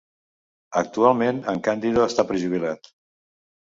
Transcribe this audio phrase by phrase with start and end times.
[0.81, 2.95] Actualment en Candido està prejubilat.